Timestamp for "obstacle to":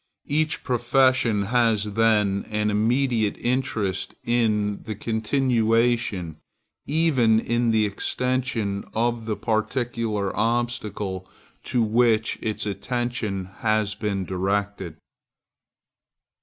10.35-11.83